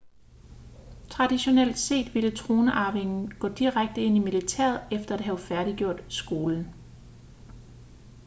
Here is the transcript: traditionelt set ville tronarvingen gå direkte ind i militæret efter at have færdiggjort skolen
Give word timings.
traditionelt 1.09 1.77
set 1.77 2.13
ville 2.13 2.31
tronarvingen 2.35 3.33
gå 3.39 3.47
direkte 3.47 4.01
ind 4.01 4.15
i 4.15 4.19
militæret 4.19 4.81
efter 4.91 5.15
at 5.15 5.21
have 5.21 5.37
færdiggjort 5.39 6.03
skolen 6.09 6.73